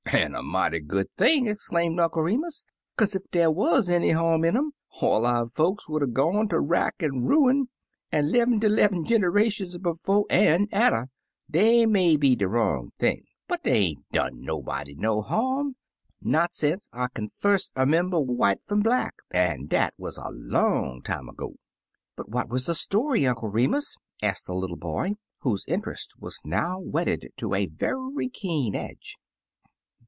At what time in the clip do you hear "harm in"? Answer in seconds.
4.11-4.57